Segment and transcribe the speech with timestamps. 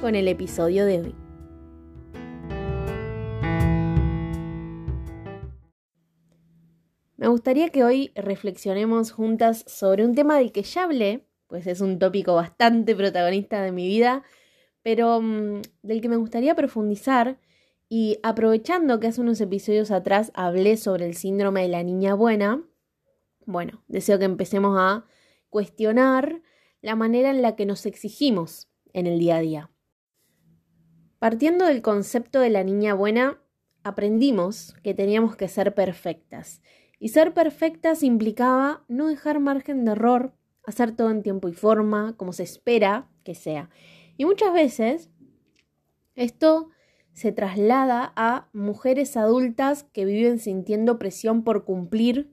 [0.00, 1.14] con el episodio de hoy.
[7.16, 11.80] Me gustaría que hoy reflexionemos juntas sobre un tema del que ya hablé, pues es
[11.80, 14.22] un tópico bastante protagonista de mi vida,
[14.82, 17.40] pero mm, del que me gustaría profundizar
[17.88, 22.62] y aprovechando que hace unos episodios atrás hablé sobre el síndrome de la niña buena,
[23.46, 25.06] bueno, deseo que empecemos a
[25.48, 26.42] cuestionar
[26.82, 29.70] la manera en la que nos exigimos en el día a día.
[31.18, 33.40] Partiendo del concepto de la niña buena,
[33.82, 36.62] aprendimos que teníamos que ser perfectas
[37.00, 40.32] y ser perfectas implicaba no dejar margen de error,
[40.64, 43.68] hacer todo en tiempo y forma, como se espera que sea.
[44.16, 45.10] Y muchas veces
[46.14, 46.70] esto
[47.14, 52.30] se traslada a mujeres adultas que viven sintiendo presión por cumplir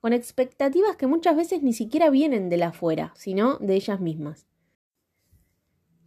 [0.00, 4.47] con expectativas que muchas veces ni siquiera vienen de la afuera, sino de ellas mismas.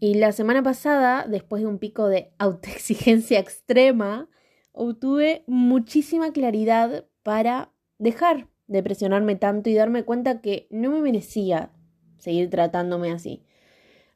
[0.03, 4.27] Y la semana pasada, después de un pico de autoexigencia extrema,
[4.71, 11.71] obtuve muchísima claridad para dejar de presionarme tanto y darme cuenta que no me merecía
[12.17, 13.43] seguir tratándome así.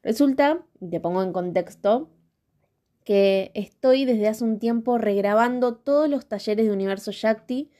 [0.02, 2.10] Resulta, te pongo en contexto,
[3.04, 7.70] que estoy desde hace un tiempo regrabando todos los talleres de Universo Shakti,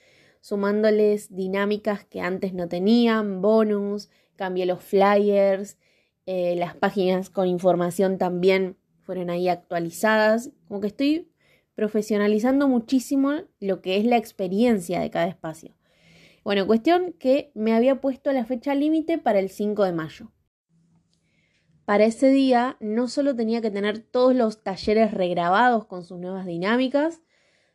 [0.40, 5.76] sumándoles dinámicas que antes no tenían, bonus, cambié los flyers,
[6.26, 11.30] eh, las páginas con información también fueron ahí actualizadas, como que estoy
[11.74, 15.76] profesionalizando muchísimo lo que es la experiencia de cada espacio.
[16.42, 20.32] Bueno, cuestión que me había puesto la fecha límite para el 5 de mayo.
[21.84, 26.46] Para ese día no solo tenía que tener todos los talleres regrabados con sus nuevas
[26.46, 27.22] dinámicas,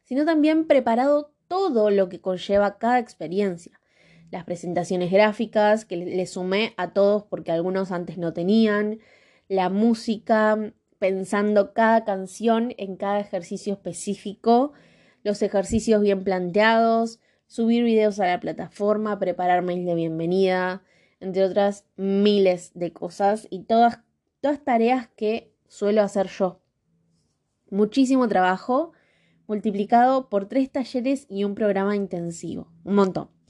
[0.04, 3.81] sino también preparado todo lo que conlleva cada experiencia.
[4.32, 9.00] Las presentaciones gráficas que le sumé a todos porque algunos antes no tenían,
[9.48, 14.72] la música, pensando cada canción en cada ejercicio específico,
[15.24, 20.84] los ejercicios bien planteados, subir videos a la plataforma, preparar mails de bienvenida,
[21.20, 24.00] entre otras miles de cosas y todas,
[24.40, 26.62] todas tareas que suelo hacer yo.
[27.70, 28.94] Muchísimo trabajo
[29.48, 32.72] multiplicado por tres talleres y un programa intensivo.
[32.86, 33.41] Un montón.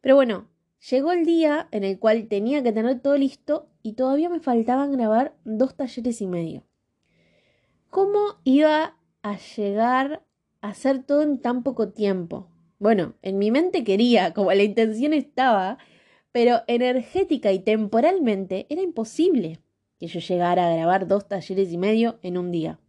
[0.00, 0.48] Pero bueno,
[0.90, 4.92] llegó el día en el cual tenía que tener todo listo y todavía me faltaban
[4.92, 6.64] grabar dos talleres y medio.
[7.90, 10.24] ¿Cómo iba a llegar
[10.60, 12.48] a hacer todo en tan poco tiempo?
[12.78, 15.78] Bueno, en mi mente quería, como la intención estaba,
[16.32, 19.60] pero energética y temporalmente era imposible
[19.98, 22.80] que yo llegara a grabar dos talleres y medio en un día.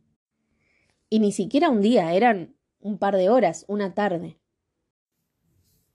[1.09, 4.37] Y ni siquiera un día, eran un par de horas, una tarde.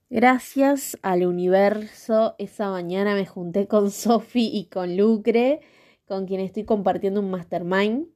[0.09, 5.61] Gracias al universo, esa mañana me junté con Sofi y con Lucre,
[6.07, 8.07] con quien estoy compartiendo un mastermind.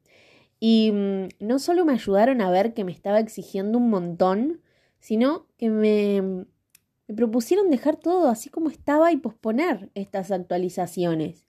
[0.61, 4.61] Y mm, no solo me ayudaron a ver que me estaba exigiendo un montón,
[5.01, 6.23] sino que me,
[7.09, 11.49] me propusieron dejar todo así como estaba y posponer estas actualizaciones.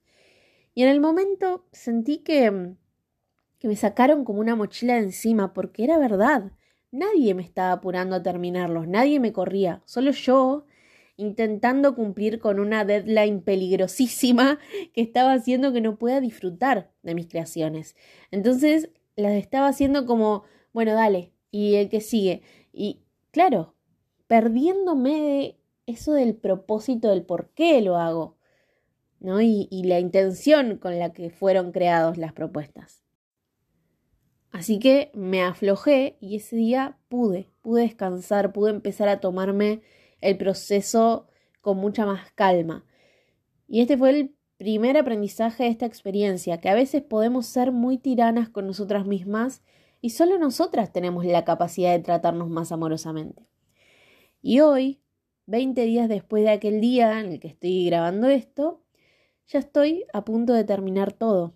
[0.74, 2.74] Y en el momento sentí que,
[3.60, 6.52] que me sacaron como una mochila de encima, porque era verdad.
[6.92, 10.66] Nadie me estaba apurando a terminarlos, nadie me corría, solo yo
[11.16, 14.60] intentando cumplir con una deadline peligrosísima
[14.94, 17.96] que estaba haciendo que no pueda disfrutar de mis creaciones.
[18.32, 20.44] Entonces las estaba haciendo como,
[20.74, 22.42] bueno, dale, y el que sigue.
[22.74, 23.02] Y
[23.32, 23.76] claro,
[24.28, 28.38] perdiéndome de eso del propósito del por qué lo hago,
[29.20, 29.42] ¿no?
[29.42, 33.01] Y, y la intención con la que fueron creadas las propuestas.
[34.52, 39.82] Así que me aflojé y ese día pude, pude descansar, pude empezar a tomarme
[40.20, 41.28] el proceso
[41.62, 42.86] con mucha más calma.
[43.68, 47.98] Y este fue el primer aprendizaje de esta experiencia, que a veces podemos ser muy
[47.98, 49.64] tiranas con nosotras mismas
[50.02, 53.48] y solo nosotras tenemos la capacidad de tratarnos más amorosamente.
[54.42, 55.02] Y hoy,
[55.46, 58.84] 20 días después de aquel día en el que estoy grabando esto,
[59.48, 61.56] ya estoy a punto de terminar todo.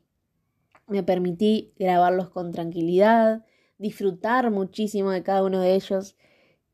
[0.87, 3.45] Me permití grabarlos con tranquilidad,
[3.77, 6.15] disfrutar muchísimo de cada uno de ellos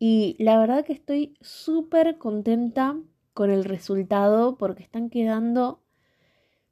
[0.03, 2.99] y la verdad que estoy súper contenta
[3.33, 5.83] con el resultado porque están quedando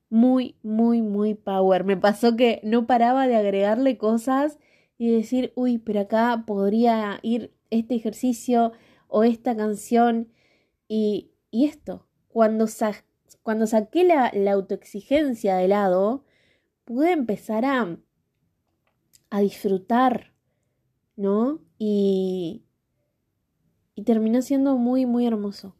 [0.10, 1.84] muy, muy, muy power.
[1.84, 4.58] Me pasó que no paraba de agregarle cosas
[4.98, 8.74] y decir, uy, pero acá podría ir este ejercicio
[9.08, 10.30] o esta canción
[10.88, 12.08] y, y esto.
[12.28, 12.66] Cuando,
[13.44, 16.26] cuando saqué la, la, autoexigencia de lado,
[16.90, 18.00] pude empezar a,
[19.30, 20.34] a disfrutar,
[21.16, 21.62] ¿no?
[21.78, 22.64] Y,
[23.94, 25.76] y terminó siendo muy, muy hermoso.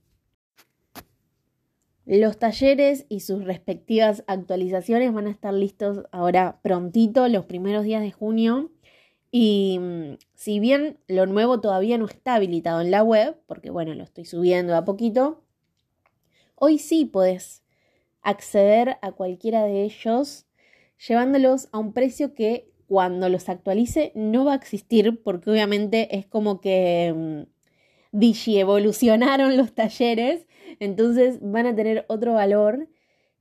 [2.06, 8.04] Los talleres y sus respectivas actualizaciones van a estar listos ahora prontito, los primeros días
[8.04, 8.70] de junio.
[9.32, 13.96] Y mm, si bien lo nuevo todavía no está habilitado en la web, porque bueno,
[13.96, 15.44] lo estoy subiendo a poquito,
[16.54, 17.64] hoy sí puedes
[18.22, 20.46] acceder a cualquiera de ellos
[21.08, 26.26] llevándolos a un precio que cuando los actualice no va a existir, porque obviamente es
[26.26, 30.46] como que mm, digi evolucionaron los talleres
[30.80, 32.88] entonces van a tener otro valor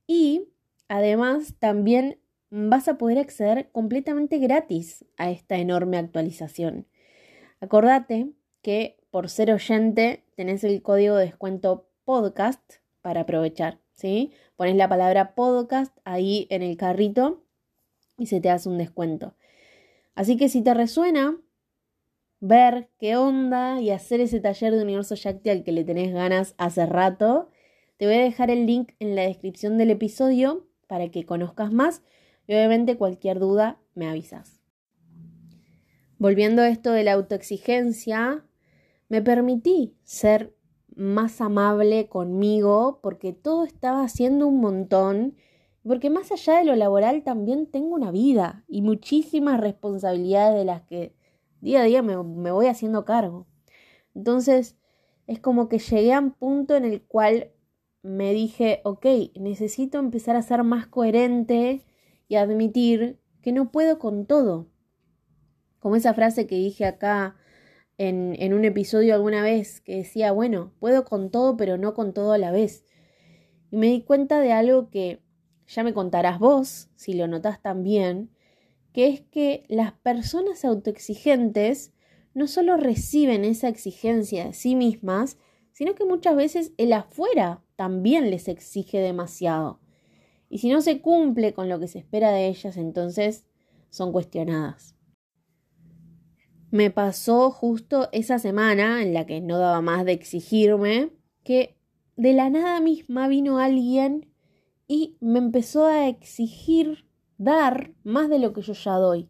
[0.07, 0.47] y
[0.87, 2.19] además también
[2.49, 6.87] vas a poder acceder completamente gratis a esta enorme actualización.
[7.59, 12.61] Acordate que por ser oyente tenés el código de descuento podcast
[13.01, 14.33] para aprovechar, ¿sí?
[14.55, 17.43] Pones la palabra podcast ahí en el carrito
[18.19, 19.35] y se te hace un descuento.
[20.15, 21.37] Así que si te resuena,
[22.39, 26.55] ver qué onda y hacer ese taller de Universo Yacti al que le tenés ganas
[26.57, 27.49] hace rato.
[27.97, 32.01] Te voy a dejar el link en la descripción del episodio para que conozcas más
[32.47, 34.61] y obviamente cualquier duda me avisas.
[36.17, 38.43] Volviendo a esto de la autoexigencia,
[39.07, 40.53] me permití ser
[40.95, 45.35] más amable conmigo porque todo estaba haciendo un montón,
[45.89, 50.83] porque más allá de lo laboral también tengo una vida y muchísimas responsabilidades de las
[50.83, 51.15] que
[51.61, 53.47] día a día me, voy haciendo cargo.
[54.13, 54.77] Entonces,
[55.25, 57.53] es como que llegué a un punto en el cual
[58.03, 59.03] me dije, ok,
[59.39, 61.83] necesito empezar a ser más coherente
[62.27, 64.67] y admitir que no puedo con todo.
[65.79, 67.35] Como esa frase que dije acá
[67.97, 72.13] en, en, un episodio alguna vez, que decía, bueno, puedo con todo, pero no con
[72.13, 72.85] todo a la vez.
[73.71, 75.27] Y me di cuenta de algo que
[75.69, 78.31] ya me contarás vos, si lo notas también,
[78.91, 81.93] que es que las personas autoexigentes
[82.33, 85.37] no solo reciben esa exigencia de sí mismas,
[85.71, 89.79] sino que muchas veces el afuera también les exige demasiado.
[90.49, 93.45] Y si no se cumple con lo que se espera de ellas, entonces
[93.89, 94.95] son cuestionadas.
[96.71, 101.11] Me pasó justo esa semana en la que no daba más de exigirme,
[101.43, 101.77] que
[102.15, 104.28] de la nada misma vino alguien
[104.89, 107.07] y me empezó a exigir
[107.37, 109.29] dar más de lo que yo ya doy.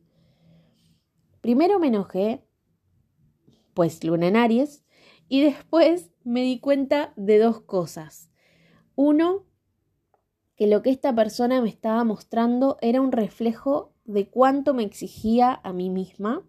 [1.41, 2.47] Primero me enojé,
[3.73, 4.85] pues luna en Aries,
[5.27, 8.31] y después me di cuenta de dos cosas.
[8.95, 9.47] Uno,
[10.55, 15.59] que lo que esta persona me estaba mostrando era un reflejo de cuánto me exigía
[15.61, 16.47] a mí misma.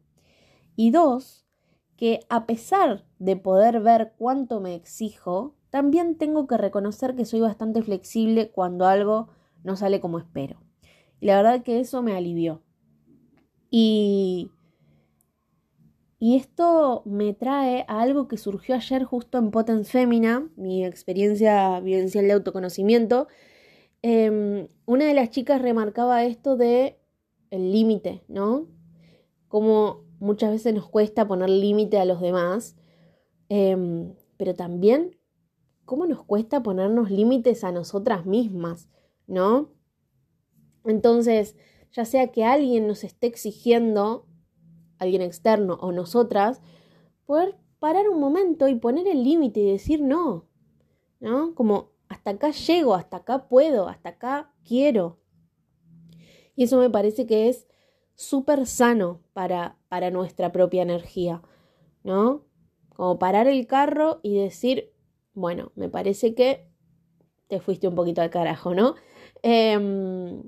[0.76, 1.48] Y dos,
[1.96, 7.40] que a pesar de poder ver cuánto me exijo, también tengo que reconocer que soy
[7.40, 9.28] bastante flexible cuando algo
[9.62, 10.60] no sale como espero.
[11.20, 12.62] Y la verdad que eso me alivió.
[13.70, 14.50] Y,
[16.18, 21.78] y esto me trae a algo que surgió ayer justo en Potence Femina, mi experiencia
[21.80, 23.28] vivencial de autoconocimiento.
[24.02, 26.98] Em, una de las chicas remarcaba esto de
[27.50, 28.66] el límite, ¿no?
[29.48, 32.76] Como muchas veces nos cuesta poner límite a los demás,
[33.48, 35.19] em, pero también
[35.90, 38.88] cómo nos cuesta ponernos límites a nosotras mismas,
[39.26, 39.72] ¿no?
[40.84, 41.56] Entonces,
[41.90, 44.28] ya sea que alguien nos esté exigiendo,
[44.98, 46.62] alguien externo o nosotras,
[47.26, 50.46] poder parar un momento y poner el límite y decir no,
[51.18, 51.56] ¿no?
[51.56, 55.18] Como hasta acá llego, hasta acá puedo, hasta acá quiero.
[56.54, 57.66] Y eso me parece que es
[58.14, 61.42] súper sano para, para nuestra propia energía,
[62.04, 62.44] ¿no?
[62.94, 64.89] Como parar el carro y decir,
[65.34, 66.66] bueno, me parece que
[67.48, 68.94] te fuiste un poquito al carajo, ¿no?
[69.42, 70.42] Eh,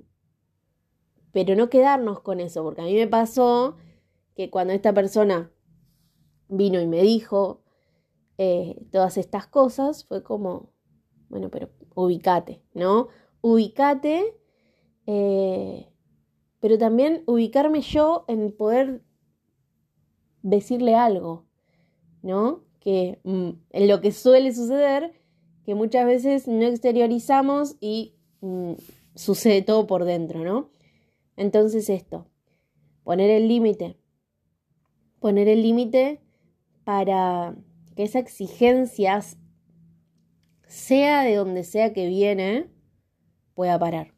[1.33, 3.77] pero no quedarnos con eso, porque a mí me pasó
[4.37, 5.51] que cuando esta persona
[6.49, 7.63] vino y me dijo
[8.39, 10.73] eh, todas estas cosas, fue como,
[11.29, 13.09] bueno, pero ubicate, ¿no?
[13.41, 14.39] Ubicate,
[15.07, 15.89] eh,
[16.61, 19.03] pero también ubicarme yo en poder
[20.43, 21.47] decirle algo,
[22.23, 22.65] ¿no?
[22.83, 23.51] Que mm,
[23.87, 25.13] lo que suele suceder,
[25.65, 28.73] que muchas veces no exteriorizamos y mm,
[29.15, 30.71] sucede todo por dentro, ¿no?
[31.37, 32.27] Entonces esto,
[33.05, 33.97] poner el límite,
[35.21, 36.21] poner el límite
[36.85, 37.57] para
[37.95, 39.23] que esa exigencia,
[40.67, 42.71] sea de donde sea que viene,
[43.55, 44.15] pueda parar.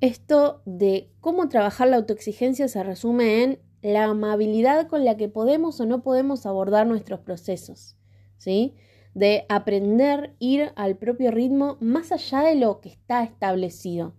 [0.00, 5.80] Esto de cómo trabajar la autoexigencia se resume en la amabilidad con la que podemos
[5.80, 7.96] o no podemos abordar nuestros procesos,
[8.38, 8.74] ¿sí?
[9.14, 14.14] De aprender ir al propio ritmo más allá de lo que está establecido.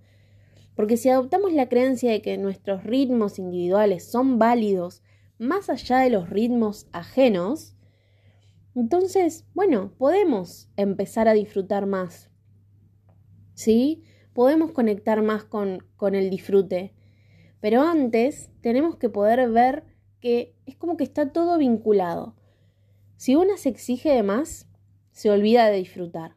[0.75, 5.01] Porque si adoptamos la creencia de que nuestros ritmos individuales son válidos
[5.39, 7.75] más allá de los ritmos ajenos,
[8.75, 12.29] entonces, bueno, podemos empezar a disfrutar más.
[13.53, 14.03] ¿Sí?
[14.33, 16.93] podemos conectar más con, con el disfrute.
[17.63, 19.85] Pero antes tenemos que poder ver
[20.19, 22.35] que es como que está todo vinculado.
[23.15, 24.67] Si una se exige de más,
[25.13, 26.35] se olvida de disfrutar.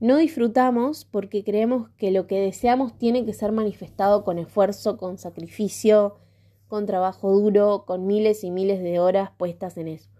[0.00, 5.16] No disfrutamos porque creemos que lo que deseamos tiene que ser manifestado con esfuerzo, con
[5.16, 6.18] sacrificio,
[6.66, 10.10] con trabajo duro, con miles y miles de horas puestas en eso.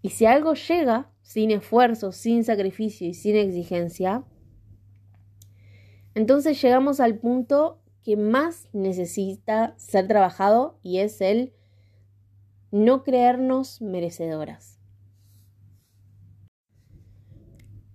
[0.00, 4.22] Y si algo llega sin esfuerzo, sin sacrificio y sin exigencia,
[6.14, 11.52] entonces llegamos al punto que más necesita ser trabajado y es el
[12.70, 14.78] no creernos merecedoras.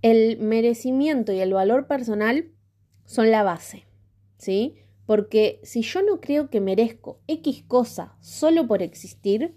[0.01, 2.51] El merecimiento y el valor personal
[3.05, 3.88] son la base,
[4.38, 4.75] ¿sí?
[5.05, 9.55] Porque si yo no creo que merezco X cosa solo por existir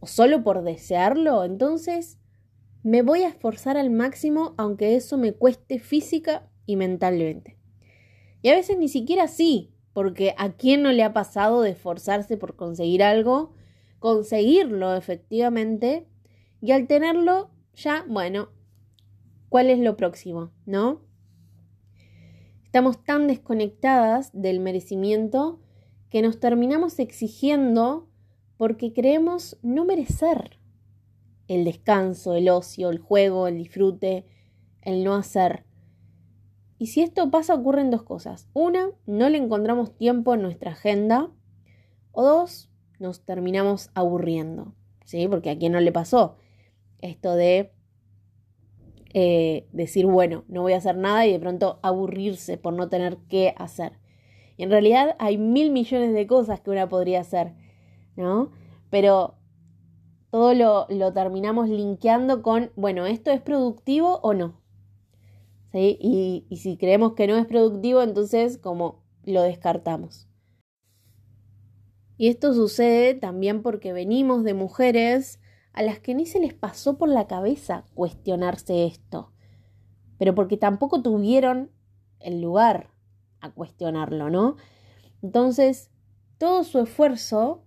[0.00, 2.18] o solo por desearlo, entonces
[2.82, 7.57] me voy a esforzar al máximo aunque eso me cueste física y mentalmente.
[8.42, 12.36] Y a veces ni siquiera así, porque a quién no le ha pasado de esforzarse
[12.36, 13.52] por conseguir algo,
[13.98, 16.06] conseguirlo efectivamente,
[16.60, 18.50] y al tenerlo ya, bueno,
[19.48, 20.52] ¿cuál es lo próximo?
[20.66, 21.02] ¿No?
[22.64, 25.60] Estamos tan desconectadas del merecimiento
[26.10, 28.08] que nos terminamos exigiendo
[28.56, 30.58] porque creemos no merecer
[31.46, 34.26] el descanso, el ocio, el juego, el disfrute,
[34.82, 35.64] el no hacer.
[36.78, 38.48] Y si esto pasa, ocurren dos cosas.
[38.54, 41.30] Una, no le encontramos tiempo en nuestra agenda.
[42.12, 44.74] O dos, nos terminamos aburriendo.
[45.04, 45.26] ¿Sí?
[45.28, 46.36] Porque a quién no le pasó
[47.00, 47.72] esto de
[49.14, 53.18] eh, decir, bueno, no voy a hacer nada y de pronto aburrirse por no tener
[53.28, 53.92] qué hacer.
[54.56, 57.54] Y en realidad hay mil millones de cosas que una podría hacer,
[58.16, 58.50] ¿no?
[58.90, 59.36] Pero
[60.30, 64.60] todo lo, lo terminamos linkeando con, bueno, ¿esto es productivo o no?
[65.72, 70.28] Y, y si creemos que no es productivo, entonces como lo descartamos.
[72.16, 75.40] Y esto sucede también porque venimos de mujeres
[75.72, 79.32] a las que ni se les pasó por la cabeza cuestionarse esto,
[80.18, 81.70] pero porque tampoco tuvieron
[82.18, 82.90] el lugar
[83.40, 84.56] a cuestionarlo, ¿no?
[85.22, 85.90] Entonces,
[86.38, 87.62] todo su esfuerzo,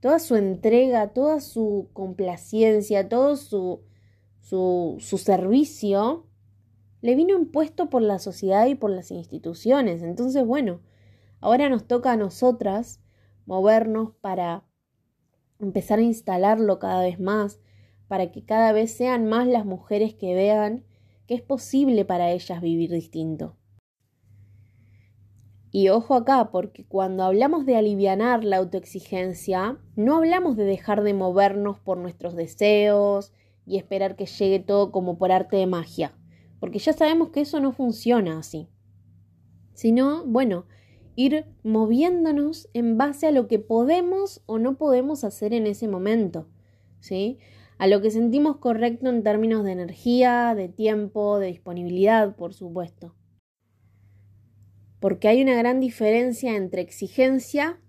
[0.00, 3.84] toda su entrega, toda su complacencia, todo su,
[4.40, 6.26] su, su servicio
[7.02, 10.02] le vino impuesto por la sociedad y por las instituciones.
[10.02, 10.80] Entonces, bueno,
[11.40, 13.00] ahora nos toca a nosotras
[13.46, 14.64] movernos para
[15.58, 17.60] empezar a instalarlo cada vez más,
[18.08, 20.84] para que cada vez sean más las mujeres que vean
[21.26, 23.56] que es posible para ellas vivir distinto.
[25.72, 31.14] Y ojo acá, porque cuando hablamos de alivianar la autoexigencia, no hablamos de dejar de
[31.14, 33.32] movernos por nuestros deseos
[33.64, 36.19] y esperar que llegue todo como por arte de magia
[36.60, 38.68] porque ya sabemos que eso no funciona así.
[39.72, 40.66] Sino, bueno,
[41.16, 46.48] ir moviéndonos en base a lo que podemos o no podemos hacer en ese momento,
[47.00, 47.38] ¿sí?
[47.78, 53.14] A lo que sentimos correcto en términos de energía, de tiempo, de disponibilidad, por supuesto.
[55.00, 57.80] Porque hay una gran diferencia entre exigencia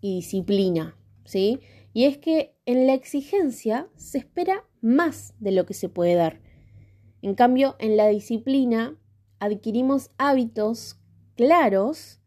[0.00, 1.58] y disciplina, ¿sí?
[1.92, 6.40] Y es que en la exigencia se espera más de lo que se puede dar.
[7.22, 8.96] En cambio, en la disciplina
[9.38, 10.98] adquirimos hábitos
[11.34, 12.20] claros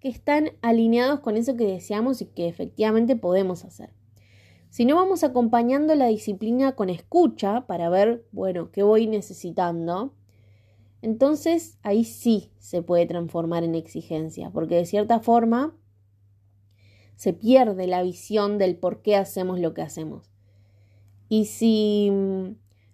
[0.00, 3.94] que están alineados con eso que deseamos y que efectivamente podemos hacer.
[4.68, 10.14] Si no vamos acompañando la disciplina con escucha para ver, bueno, qué voy necesitando,
[11.02, 15.76] entonces ahí sí se puede transformar en exigencia, porque de cierta forma
[17.16, 20.30] se pierde la visión del por qué hacemos lo que hacemos.
[21.28, 22.10] Y si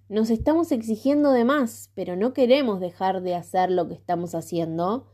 [0.09, 5.07] nos estamos exigiendo de más, pero no queremos dejar de hacer lo que estamos haciendo,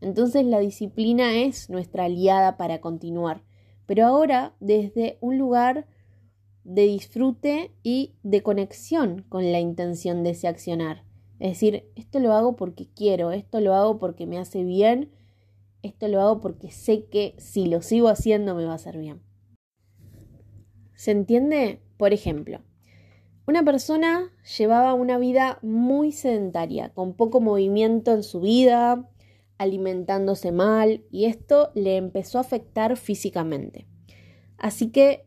[0.00, 3.42] entonces la disciplina es nuestra aliada para continuar,
[3.86, 5.86] pero ahora desde un lugar
[6.64, 11.04] de disfrute y de conexión con la intención de ese accionar.
[11.40, 15.10] Es decir, esto lo hago porque quiero, esto lo hago porque me hace bien,
[15.82, 19.22] esto lo hago porque sé que si lo sigo haciendo me va a hacer bien.
[20.94, 21.80] ¿Se entiende?
[21.96, 22.60] Por ejemplo,
[23.48, 29.08] una persona llevaba una vida muy sedentaria, con poco movimiento en su vida,
[29.56, 33.86] alimentándose mal y esto le empezó a afectar físicamente.
[34.58, 35.26] Así que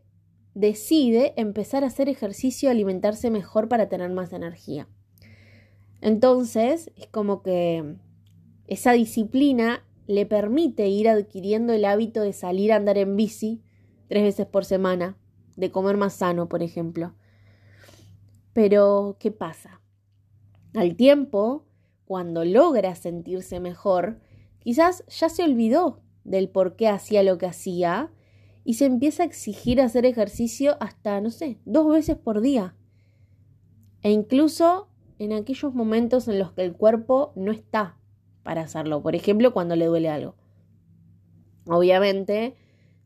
[0.54, 4.86] decide empezar a hacer ejercicio alimentarse mejor para tener más energía.
[6.00, 7.96] Entonces, es como que
[8.68, 13.62] esa disciplina le permite ir adquiriendo el hábito de salir a andar en bici
[14.06, 15.18] tres veces por semana,
[15.56, 17.16] de comer más sano, por ejemplo.
[18.52, 19.80] Pero, ¿qué pasa?
[20.74, 21.66] Al tiempo,
[22.04, 24.20] cuando logra sentirse mejor,
[24.58, 28.10] quizás ya se olvidó del por qué hacía lo que hacía
[28.64, 32.74] y se empieza a exigir hacer ejercicio hasta, no sé, dos veces por día.
[34.02, 37.96] E incluso en aquellos momentos en los que el cuerpo no está
[38.42, 39.02] para hacerlo.
[39.02, 40.34] Por ejemplo, cuando le duele algo.
[41.66, 42.56] Obviamente,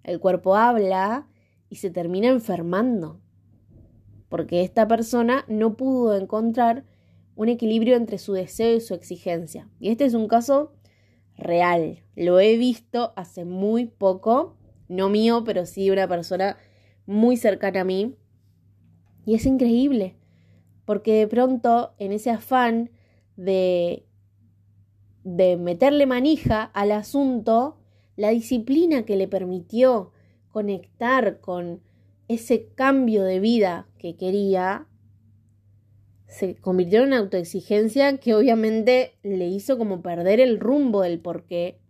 [0.02, 1.28] el cuerpo habla
[1.68, 3.20] y se termina enfermando.
[4.36, 6.84] Porque esta persona no pudo encontrar
[7.36, 9.66] un equilibrio entre su deseo y su exigencia.
[9.80, 10.74] Y este es un caso
[11.38, 12.02] real.
[12.16, 16.58] Lo he visto hace muy poco no mío, pero sí una persona
[17.06, 18.14] muy cercana a mí.
[19.24, 20.18] Y es increíble,
[20.84, 22.90] porque de pronto en ese afán
[23.36, 24.04] de,
[25.24, 27.78] de meterle manija al asunto,
[28.16, 30.12] la disciplina que le permitió
[30.50, 31.85] conectar con
[32.28, 34.86] ese cambio de vida que quería,
[36.26, 41.44] se convirtió en una autoexigencia que obviamente le hizo como perder el rumbo del por
[41.44, 41.80] qué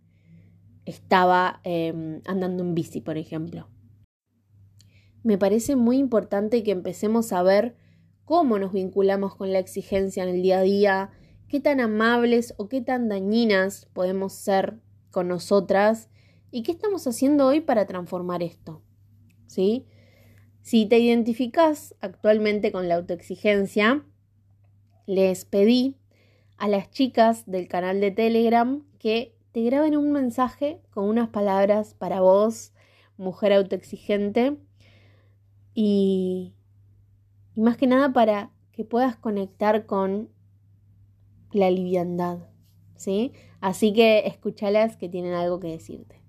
[0.85, 3.67] estaba em, andando en bici, por ejemplo.
[5.23, 7.75] Me parece muy importante que empecemos a ver
[8.23, 11.09] cómo nos vinculamos con la exigencia en el día a día,
[11.49, 14.79] qué tan amables o qué tan dañinas podemos ser
[15.11, 16.09] con nosotras
[16.51, 18.81] y qué estamos haciendo hoy para transformar esto.
[19.47, 19.87] ¿Sí?
[20.67, 24.03] Si te identificas actualmente con la autoexigencia,
[25.05, 25.95] les pedí
[26.57, 31.93] a las chicas del canal de Telegram que te graben un mensaje con unas palabras
[31.93, 32.73] para vos,
[33.15, 34.57] mujer autoexigente,
[35.73, 36.53] y,
[37.55, 40.27] más que nada para que puedas conectar con
[41.53, 42.39] la liviandad,
[42.97, 43.31] ¿sí?
[43.61, 46.26] Así que escúchalas que tienen algo que decirte.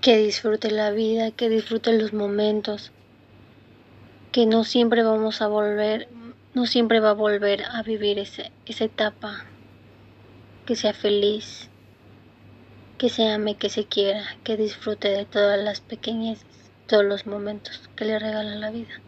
[0.00, 2.92] Que disfrute la vida, que disfrute los momentos,
[4.32, 6.08] que no siempre vamos a volver,
[6.54, 9.44] no siempre va a volver a vivir ese, esa etapa
[10.66, 11.68] que sea feliz,
[12.98, 16.46] que se ame, que se quiera, que disfrute de todas las pequeñeces,
[16.86, 19.00] todos los momentos que le regala la vida.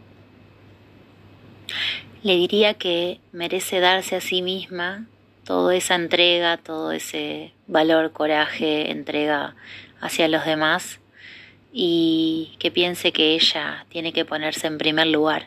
[2.23, 5.07] Le diría que merece darse a sí misma
[5.43, 9.55] toda esa entrega, todo ese valor, coraje, entrega
[10.01, 10.99] hacia los demás
[11.71, 15.45] y que piense que ella tiene que ponerse en primer lugar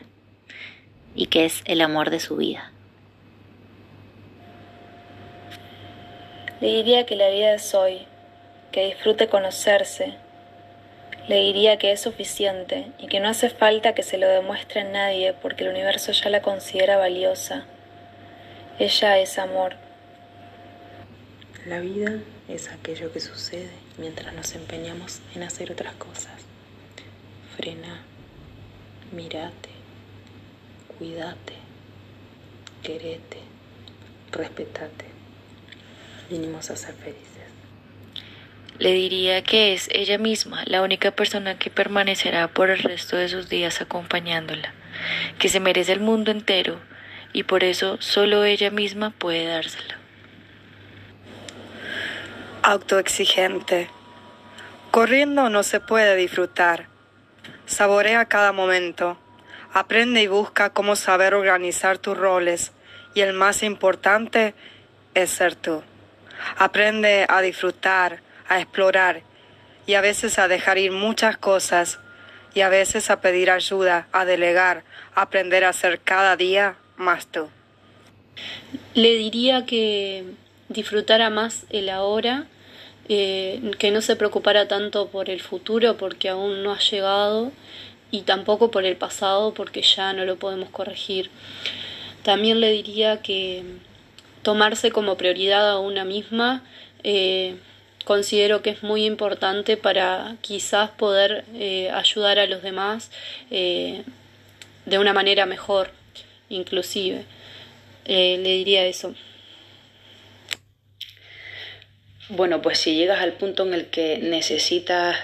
[1.13, 2.71] y que es el amor de su vida.
[6.61, 8.07] Le diría que la vida es hoy,
[8.71, 10.15] que disfrute conocerse.
[11.27, 14.83] Le diría que es suficiente y que no hace falta que se lo demuestre a
[14.85, 17.65] nadie porque el universo ya la considera valiosa.
[18.79, 19.75] Ella es amor.
[21.65, 26.41] La vida es aquello que sucede mientras nos empeñamos en hacer otras cosas.
[27.55, 28.01] Frena,
[29.11, 29.69] mírate,
[30.97, 31.53] cuídate,
[32.83, 33.39] querete,
[34.31, 35.15] respetate
[36.29, 37.21] vinimos a ser felices.
[38.77, 43.29] Le diría que es ella misma la única persona que permanecerá por el resto de
[43.29, 44.73] sus días acompañándola,
[45.39, 46.79] que se merece el mundo entero
[47.31, 50.04] y por eso solo ella misma puede dárselo.
[52.67, 53.91] Autoexigente.
[54.89, 56.87] Corriendo no se puede disfrutar.
[57.67, 59.19] Saborea cada momento.
[59.71, 62.71] Aprende y busca cómo saber organizar tus roles
[63.13, 64.55] y el más importante
[65.13, 65.83] es ser tú.
[66.57, 69.21] Aprende a disfrutar, a explorar
[69.85, 71.99] y a veces a dejar ir muchas cosas
[72.55, 77.47] y a veces a pedir ayuda, a delegar, aprender a ser cada día más tú.
[78.95, 80.25] Le diría que
[80.69, 82.47] disfrutara más el ahora,
[83.09, 87.51] eh, que no se preocupara tanto por el futuro porque aún no ha llegado
[88.11, 91.29] y tampoco por el pasado porque ya no lo podemos corregir.
[92.23, 93.63] También le diría que
[94.41, 96.63] tomarse como prioridad a una misma,
[97.03, 97.55] eh,
[98.05, 103.11] considero que es muy importante para quizás poder eh, ayudar a los demás
[103.49, 104.03] eh,
[104.85, 105.91] de una manera mejor,
[106.49, 107.25] inclusive.
[108.05, 109.15] le diría eso.
[112.29, 115.15] Bueno, pues si llegas al punto en el que necesitas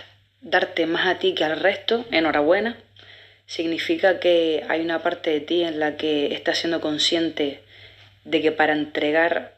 [0.42, 2.78] darte más a ti que al resto, enhorabuena.
[3.48, 7.62] Significa que hay una parte de ti en la que estás siendo consciente
[8.24, 9.56] de que para entregar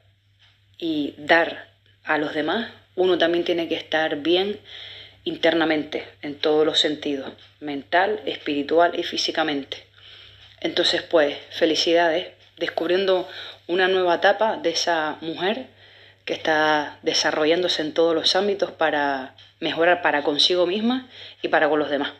[0.78, 1.68] y dar
[2.06, 4.58] a los demás, uno también tiene que estar bien
[5.26, 9.84] internamente, en todos los sentidos, mental, espiritual y físicamente.
[10.62, 12.28] Entonces, pues, felicidades,
[12.58, 13.28] descubriendo
[13.68, 15.68] una nueva etapa de esa mujer
[16.26, 21.10] que está desarrollándose en todos los ámbitos para mejorar para consigo misma
[21.42, 22.14] y para con los demás.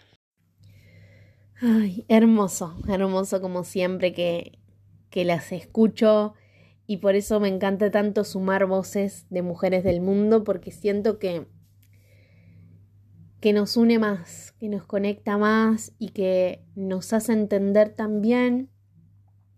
[1.62, 4.60] Ay, hermoso, hermoso como siempre que,
[5.10, 6.34] que las escucho
[6.86, 11.48] y por eso me encanta tanto sumar voces de mujeres del mundo porque siento que
[13.40, 18.70] que nos une más, que nos conecta más y que nos hace entender también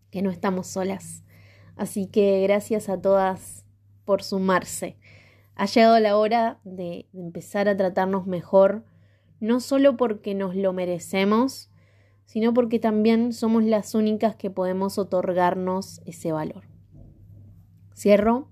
[0.10, 1.24] que no estamos solas.
[1.76, 3.65] Así que gracias a todas
[4.06, 4.98] por sumarse.
[5.56, 8.86] Ha llegado la hora de, empezar a tratarnos mejor,
[9.40, 11.72] no solo porque nos lo merecemos,
[12.26, 16.64] sino porque también somos las únicas que podemos otorgarnos ese valor.
[17.96, 18.50] Cierro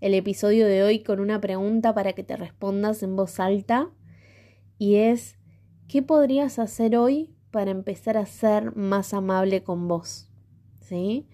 [0.00, 3.90] el episodio de hoy con una pregunta para que te respondas en voz alta
[4.78, 5.38] y es
[5.86, 10.28] ¿qué podrías hacer hoy para empezar a ser más amable con vos?
[10.80, 11.28] ¿Sí?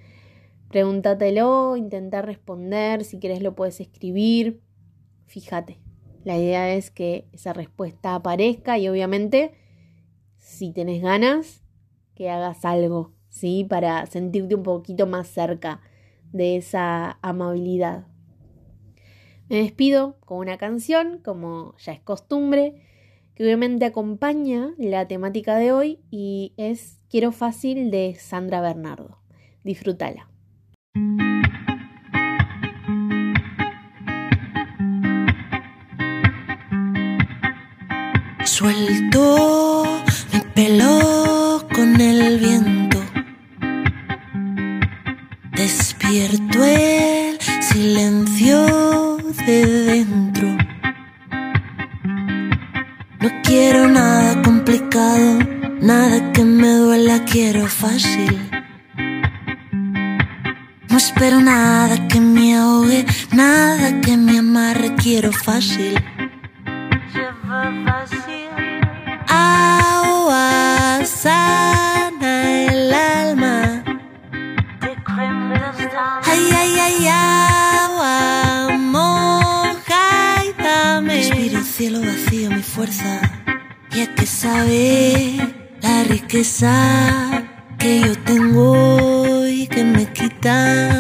[0.68, 4.61] Pregúntatelo, intenta responder, si quieres lo puedes escribir.
[5.26, 5.78] Fíjate,
[6.24, 9.54] la idea es que esa respuesta aparezca y obviamente
[10.38, 11.62] si tenés ganas,
[12.14, 13.64] que hagas algo, ¿sí?
[13.68, 15.81] Para sentirte un poquito más cerca
[16.33, 18.07] de esa amabilidad.
[19.48, 22.83] Me despido con una canción, como ya es costumbre
[23.35, 29.18] que obviamente acompaña la temática de hoy y es Quiero Fácil de Sandra Bernardo.
[29.62, 30.28] Disfrútala.
[38.45, 39.85] Suelto
[40.33, 42.78] mi pelo con el viento.
[86.29, 87.43] La riqueza
[87.79, 90.98] que yo tengo y que me quita,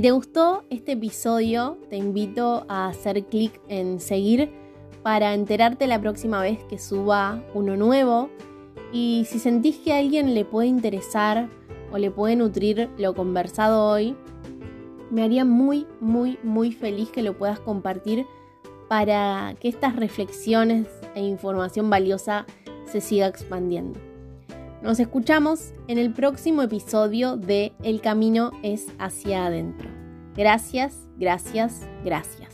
[0.00, 4.50] Si te gustó este episodio, te invito a hacer clic en seguir
[5.02, 8.30] para enterarte la próxima vez que suba uno nuevo.
[8.94, 11.50] Y si sentís que a alguien le puede interesar
[11.92, 14.16] o le puede nutrir lo conversado hoy,
[15.10, 18.24] me haría muy, muy, muy feliz que lo puedas compartir
[18.88, 22.46] para que estas reflexiones e información valiosa
[22.86, 24.09] se siga expandiendo.
[24.82, 29.90] Nos escuchamos en el próximo episodio de El camino es hacia adentro.
[30.34, 32.49] Gracias, gracias, gracias.